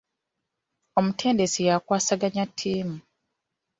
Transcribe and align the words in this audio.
Omutendesi 0.97 1.59
yakwasaganya 1.69 2.43
ttiimu. 2.51 2.97